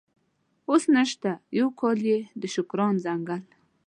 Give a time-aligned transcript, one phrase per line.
[0.69, 3.41] اوس نشته، یو کال یې د شوکران ځنګل.